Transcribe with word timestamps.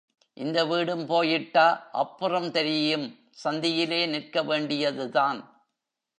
இந்த 0.37 0.65
வீடும் 0.65 1.05
போயிட்டா 1.05 1.89
அப்புறம் 1.91 2.51
தெரியும் 2.51 3.05
சந்தியிலே 3.43 4.01
நிற்கவேண்டியதுதான். 4.07 5.39